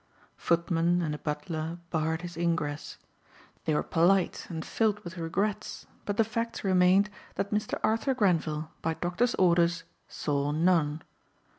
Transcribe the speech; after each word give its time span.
Footmen 0.37 1.03
and 1.03 1.13
a 1.13 1.19
butler 1.19 1.77
barred 1.91 2.23
his 2.23 2.35
ingress. 2.35 2.97
They 3.65 3.75
were 3.75 3.83
polite 3.83 4.47
and 4.49 4.65
filled 4.65 4.99
with 5.03 5.15
regrets 5.19 5.85
but 6.05 6.17
the 6.17 6.23
facts 6.23 6.63
remained 6.63 7.11
that 7.35 7.51
Mr. 7.51 7.79
Arthur 7.83 8.15
Grenvil 8.15 8.71
by 8.81 8.95
doctor's 8.95 9.35
orders 9.35 9.83
saw 10.07 10.49
none. 10.49 11.03